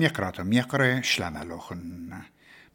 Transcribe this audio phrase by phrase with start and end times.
[0.00, 2.10] ميقرات ميقرة شلامة لوخن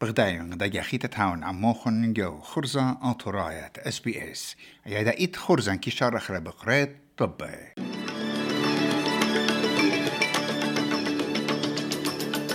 [0.00, 4.56] بغدايون دا جاخيت تاون عموخن جو خرزة أطرايات اس بي اس
[4.86, 7.74] يادا إيت خرزة كيشار أخرى بقرات طبي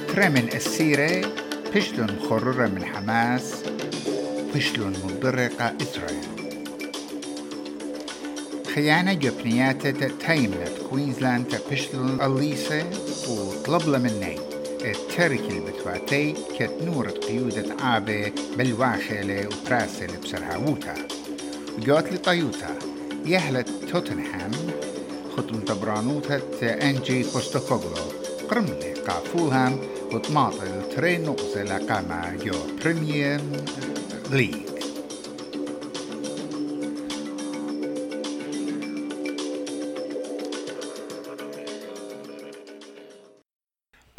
[0.07, 1.33] ترمن السيرة
[1.75, 3.63] بشلون خرورة من حماس
[4.55, 6.31] بشلون مضرقة إسرائيل
[8.75, 12.89] خيانة جبنيات تايمنت كوينزلاند بشلون أليسة
[13.29, 14.50] وطلب مني
[14.85, 20.93] التركي البتواتي كت نورة قيودة عابة بالواخلة وبراسل بسرهاوتا
[21.77, 22.75] وجوت لطيوتا
[23.25, 24.51] يهلت توتنهام
[25.37, 28.11] ختم تبرانوتة أنجي بوستوكوغلو
[28.49, 29.79] قرملي قافولهام
[30.13, 33.41] وطماطل ترين نقصة لقامة جو بريمير
[34.31, 34.70] ليج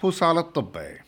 [0.02, 0.98] بوصال الطبي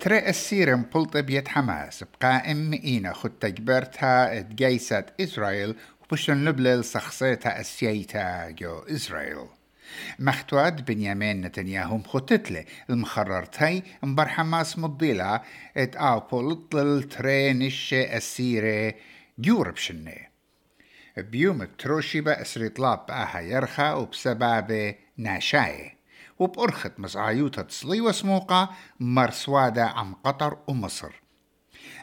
[0.00, 2.04] ترى السيرم بلط بيت حماس.
[2.04, 9.59] بقائم إينا خد تجبرتها تجيست إسرائيل وبشن نبلل سخصيتها أسييتا جو إسرائيل.
[10.18, 15.40] مختواد بنيامين نتنياهو مخطتلة المخررتي مبر حماس مضيلة
[15.76, 18.94] ات أو بولطل ترينش السيرة
[19.38, 20.30] جورب شنة
[21.18, 26.00] بيوم التروشيبة اسريطلاب أها يرخى وبسبابة ناشاية
[26.38, 31.12] وبأرخت مسعيوتة تصلي وسموقة مرسوادة عم قطر ومصر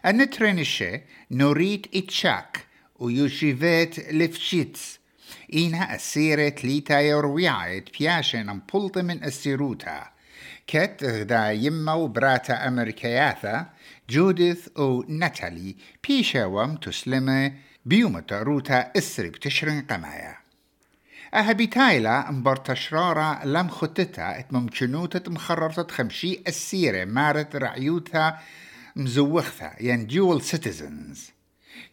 [0.06, 2.66] النترينشة نوريت اتشاك
[2.96, 5.00] ويوشيفيت لفشيتس
[5.54, 10.04] إينها السيرة تليتا يرويعة بياشن أمبولت من السيروتا
[10.68, 13.70] كت غدا يما وبراتا أمريكياثا
[14.10, 15.76] جوديث و ناتالي
[16.08, 17.54] بيشاوم تسلمة
[17.86, 20.38] بيومتا روتا اسري بتشرن قمايا.
[21.34, 28.38] أها بتايلا مبر تشرارة لم خطتا اتممكنوتة مخررتة خمشي السيرة مارت رعيوتا
[28.96, 29.74] مزوختا.
[29.78, 31.37] يعني dual citizens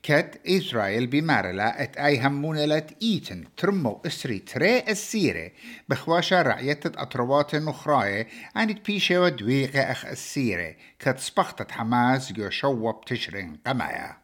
[0.03, 5.51] كت إسرائيل بمارلا إت أي همونلت إيتن ترمو إسري تري السيرة
[5.89, 13.57] بخواشا رعية أطروات نخراية عند بيشة ودويقة أخ السيرة كت سبختت حماس جو شوب تشرين
[13.67, 14.17] قمايا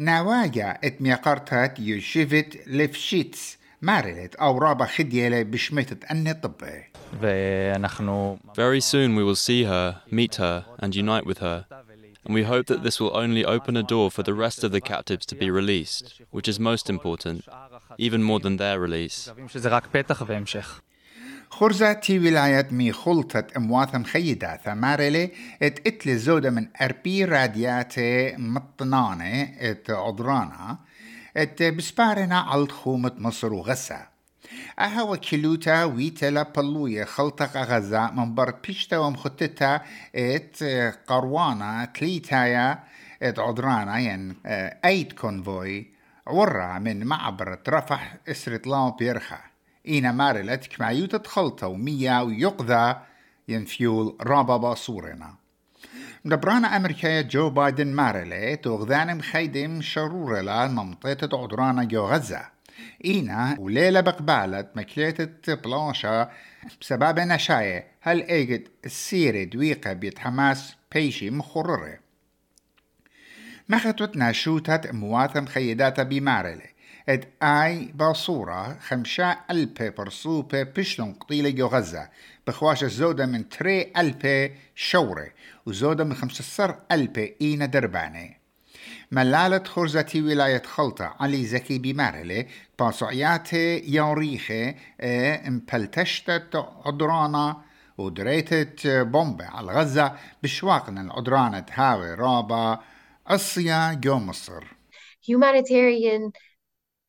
[0.00, 6.90] نواجا إت ميقارتات يشفت لفشيتس مارلت أو رابا خديلة بشمتت أني طبي
[8.54, 11.66] Very soon we will see her, meet her, and unite with her.
[12.29, 14.81] and we hope that this will only open a door for the rest of the
[14.81, 17.47] captives to be released, which is most important,
[17.97, 19.29] even more than their release.
[21.49, 25.31] خرزة ولاية مي خلطة امواث مخيدة ثمارلي
[25.61, 27.93] ات اتلي زودة من اربي راديات
[28.39, 30.77] مطنانة ات عضرانا
[31.37, 34.07] ات بسبارنا على خومة مصر وغسة
[34.78, 39.80] أها وكيلوتا ويتلا بلوية خلطق غزة من بر بيشتا ومخطتا
[40.14, 40.64] إت
[41.06, 42.78] قروانا تليتايا
[43.22, 44.36] إت عدرانا يعني
[44.84, 45.90] ايت كونفوي
[46.26, 49.38] ورا من معبر رفح اسرت لام بيرخا.
[49.88, 52.96] إينا مارلت كمعيوتة خلطة ومية ويقذى
[53.48, 55.34] ينفيول رابا باصورنا.
[56.24, 62.59] مدبرانا أمريكا جو بايدن مارلت وغذان مخيدم شرورلا منطقة عدرانا جو غزة.
[63.04, 66.30] إينا وليلة بقبالت مكليتة بلانشا
[66.80, 67.86] بسبب نشاية.
[68.00, 71.98] هل إيجد السيرة دويقة بيت حماس بيشي مخررة؟
[73.68, 76.70] مختوت ناشوتت مواثم خيدات بمارلة.
[77.08, 82.08] إد آي باصورة خمشا ألبي برصوبة بشلون قطيلة جو غزة.
[82.46, 85.30] بخواش الزودة من تري ألبي شورة.
[85.66, 88.39] وزودة من خمسة سر ألبي إينا درباني
[89.12, 92.46] ملالة خرزتي ولاية خلطة علي زكي بمارلة
[92.78, 94.74] باسعيات يوريخة
[95.48, 97.62] امبلتشتت عدرانا
[97.98, 102.80] ودريتت بومبة على غزة بشواقنا العدرانة هاوي رابا
[103.26, 104.64] أصيا جو مصر
[105.22, 106.32] humanitarian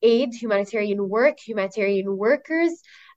[0.02, 2.74] aid, humanitarian work, humanitarian workers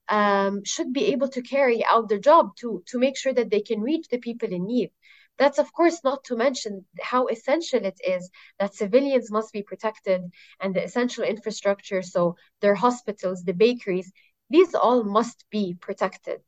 [0.08, 3.60] um, should be able to carry out their job to, to make sure that they
[3.60, 4.90] can reach the people in need.
[5.39, 8.29] That's, of course, not to mention how essential it is
[8.59, 10.21] that civilians must be protected
[10.59, 14.11] and the essential infrastructure, so their hospitals, the bakeries,
[14.49, 16.41] these all must be protected.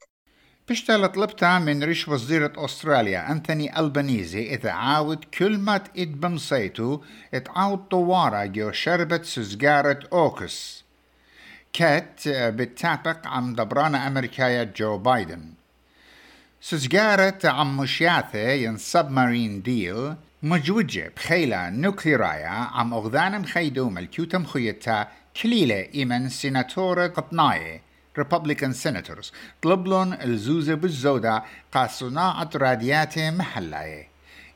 [0.70, 7.02] بشتغل طلبتها من ريش وزيرة أستراليا أنتوني ألبانيزي إذا عاود كل ما تقيد بمصيتو
[7.34, 10.84] اتعاود طوارة جو شربت سزجارة أوكس
[11.74, 15.54] كات بتعتق عم دبرانة أمريكايا جو بايدن
[16.61, 25.09] سزجارة عم مشياثة ين سبمارين ديل مجوجة بخيلة نوكليرايا عم أغذان مخيدو ملكيوتا مخيتا
[25.43, 27.83] كليلة إيمن سيناتورة قطناية
[28.19, 29.33] ريببليكان سيناتورز.
[29.63, 31.43] طلبلن الزوزة بالزودة
[31.73, 34.09] قا صناعة راديات محلاية.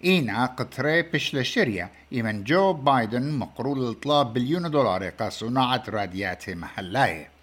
[0.04, 7.39] إينا قطري بشل شريا إيمن جو بايدن مقرول الطلاب بليون دولار قا صناعة راديات محلاية.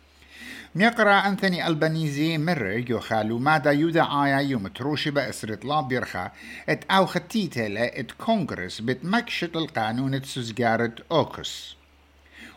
[0.77, 5.11] ميقرأ أنثوني ألبانيزي مر يو خالو مادا يودا آيا يوم تروشي
[5.55, 6.31] طلاب بيرخا
[6.69, 7.67] إت أو خطيته
[7.99, 11.75] إت كونغرس بتمكشت القانون تسوزجارة أوكس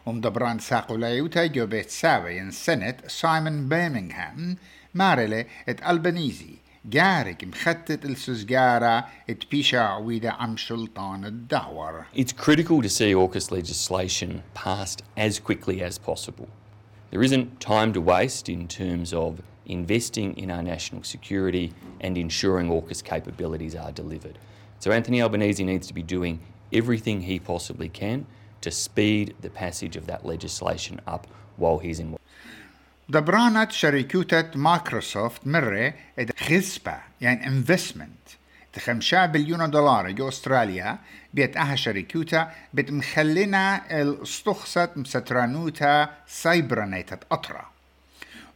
[0.06, 4.56] ومدبران ساقو لايوتا جو بيت ساوي سنة سايمون بيرمنغهام
[4.94, 12.88] مارلي إت ألبانيزي جارك مخطط السوزجارة إت بيشا عويدة عم سلطان الدعور It's critical to
[12.88, 16.49] see AUKUS legislation passed as quickly as possible.
[17.12, 22.69] There isn't time to waste in terms of investing in our national security and ensuring
[22.69, 24.38] AUKUS capabilities are delivered.
[24.80, 26.40] So Anthony Albanese needs to be doing
[26.74, 28.25] everything he possibly can
[28.62, 32.18] to speed the passage of that legislation up while he's in.
[33.10, 35.94] دبرانت شركة مايكروسوفت مرة
[36.38, 38.30] خزبة يعني انفستمنت
[38.72, 40.99] تخمشا بليون دولار جو أستراليا
[41.34, 47.70] بيت أها شركوتا بيت مخلينا الاستخصت مسترانوتا سايبرانيتا أطرا.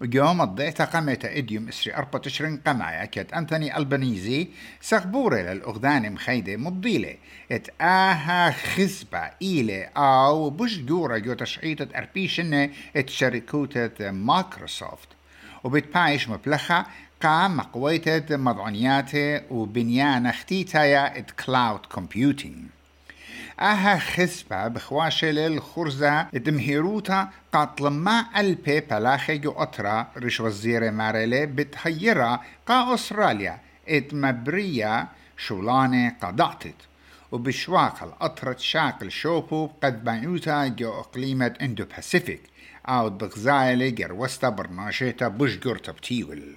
[0.00, 4.48] ويوم الضيطة قمتا إديوم إسري أربع تشرين قمايا كت أنتوني البنيزي
[4.80, 7.16] سخبوري للاغذان مخيدة مبضيلة
[7.52, 15.08] إت أها خزبة إيلة أو بش جورا جو تشعيطة أربيشنة إت شركوتة مايكروسوفت.
[15.64, 16.86] وبتبايش مبلخة
[17.24, 22.56] قام مقويتة مضعنياته وبنيان اختيتايا ات كلاود كومبيوتينج
[23.60, 32.40] أها خسبة بخواشة للخرزة دمهيروتا قاتل ما ألبي بلاخي جو أطرا رش وزير مارلي بتهيرا
[32.66, 36.74] قا أستراليا ات مبرية شولانة قضعتت
[37.32, 42.40] وبشواق الأطرة شاقل شوبو قد بانيوتا جو أقليمة إندو باسيفيك.
[42.88, 46.54] أو بغزايلي جروستا برناشيتا بوش جورتا بتيول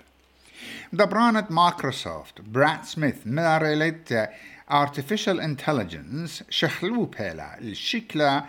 [0.92, 4.28] دبرانة مايكروسوفت براد سميث مارلت
[4.70, 8.44] artificial intelligence شخلو بيلا الشكلة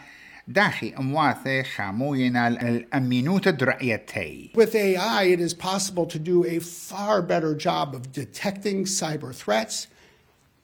[0.47, 7.55] داخي أمواثي خاموينا الأمينوت درعيتي With AI, it is possible to do a far better
[7.55, 9.87] job of detecting cyber threats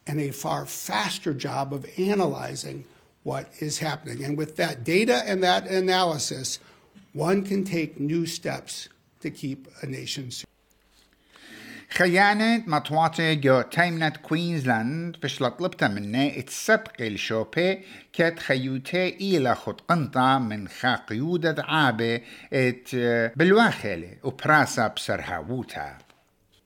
[0.05, 2.83] and a far faster job of analyzing
[3.23, 4.23] what is happening.
[4.23, 6.59] And with that data and that analysis,
[7.13, 8.89] one can take new steps
[9.21, 10.52] to keep a nation secure.
[11.90, 17.80] خيانة مطواتي جو تايمنة كوينزلاند فش طلبتا منه اتسبق الشوبي
[18.12, 22.20] كت خيوتي إلى خد قنطة من خاقيودة عابة
[22.52, 22.94] ات
[23.36, 25.98] بالواخلة وبراسا بسرهاووتا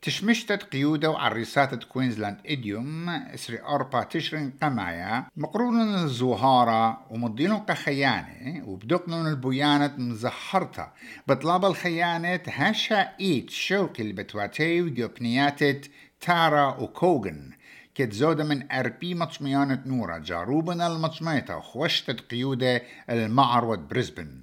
[0.03, 9.95] تشمشتت قيودة وعريسات كوينزلاند إديوم إسري أربع تشرين قمايا مقرون الزوهارة ومضينو قخيانة وبدقنون البيانة
[9.97, 10.93] مزحرتا
[11.29, 15.91] بطلاب الخيانة هاشا إيت شوقي البتواتي وجوبنياتت
[16.21, 17.50] تارا وكوغن.
[17.95, 24.43] كت زودة من أربي مطميانة نورا جاروبنا المطميتة وخوشتت قيودة المعروة بريسبن.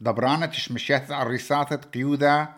[0.00, 2.50] دبرانة تشمشيات عريسات قيودة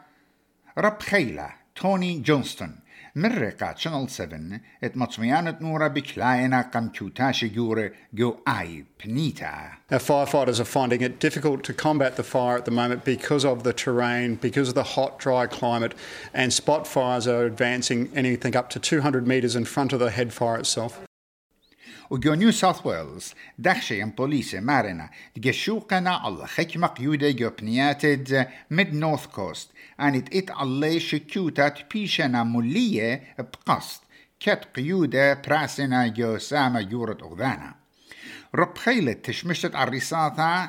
[0.78, 1.61] رب خيلة.
[1.74, 2.82] Tony Johnston
[3.14, 9.76] mirreka Channel 7 et matsmianet nura biklaina kamchuta shigure go pnita.
[9.90, 13.64] Our firefighters are finding it difficult to combat the fire at the moment because of
[13.64, 15.94] the terrain, because of the hot, dry climate,
[16.32, 20.32] and spot fires are advancing anything up to 200 metres in front of the head
[20.32, 21.00] fire itself.
[22.12, 28.94] وجو نيو ساوث ويلز دخشي ام بوليسي مارنا تجشوقنا على خكمة قيودة جو بنياتد ميد
[28.94, 29.70] نورث كوست.
[30.00, 34.00] انت ات علي شكيوتات بيشنا ملية بقصد.
[34.40, 37.74] كت قيودة براسنا جو سامة يورد أغذانا.
[38.54, 40.68] رب خيلة تشمشت الرصاثة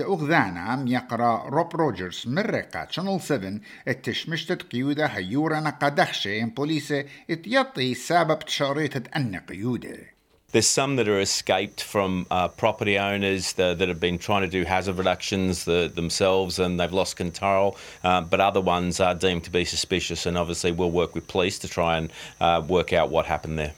[0.00, 8.38] أغذانا يقرا روب روجرز من رقة شانل 7 التشمشتت قيودة هيورنا قدخشي بوليسة اتيطي سبب
[8.38, 10.19] تشاريتة أن قيودة.
[10.52, 14.64] There's some that are escaped from uh, property owners that have been trying to do
[14.64, 19.50] hazard reductions the, themselves and they've lost control, um, but other ones are deemed to
[19.50, 23.26] be suspicious, and obviously we'll work with police to try and uh, work out what
[23.26, 23.74] happened there.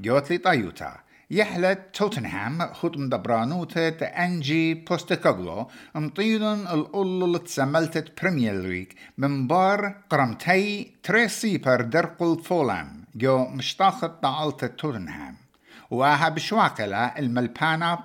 [0.00, 0.22] You're
[1.32, 8.86] يحلت توتنهام خط مدبرانوتة أنجي بوستكوغلو مطيلن الأولو اللي تسملتت بريمير ليج
[9.18, 15.36] من بار قرمتي تريسي بر درقل فولام جو مشتاخت طالت توتنهام.
[15.90, 17.98] وها بشواقلة الملبانا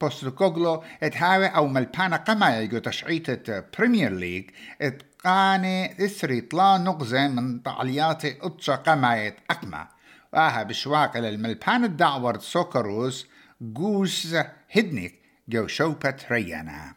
[0.00, 8.24] بوستوكوغلو اتهاوي أو ملبانا قما يجو تشعيطة بريمير ليج اتقاني إسري طلا نغزة من طعليات
[8.24, 9.97] أتشا قمايت أقما
[10.32, 13.26] وآها بشواق للملبان الدعور سوكروس
[13.60, 14.36] جوز
[14.76, 16.94] هدنيك جو شوبة ريانا.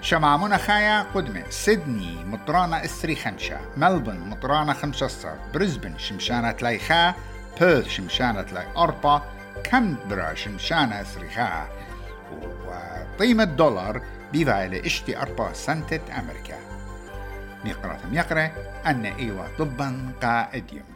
[0.00, 7.14] شمامونا خايا قدمة سيدني مطرانة إسري خمشة ملبون مطرانة خمسة صار بريسبن شمشانة تلايخا
[7.60, 9.26] بيرث شمشانة تلاي أربعة
[9.64, 11.68] كامبرا شمشانة إسريخا
[12.66, 16.75] وقيمة دولار بيفايلة إشتي أربعة سنتة أمريكا.
[17.66, 18.50] نقرأ يقرأ
[18.86, 20.95] أن إيوا طبا قائد يوم